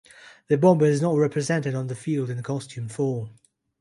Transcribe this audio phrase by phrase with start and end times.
[0.47, 3.37] The "Bomber" is not represented on the field in costumed form.